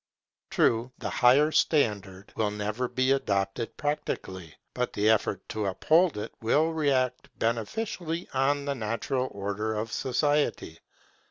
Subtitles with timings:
[0.49, 6.33] True, the higher standard will never be adopted practically, but the effort to uphold it
[6.41, 10.79] will react beneficially on the natural order of society.